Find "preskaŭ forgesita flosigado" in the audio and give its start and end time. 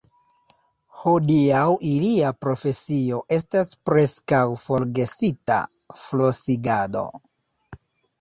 3.89-7.05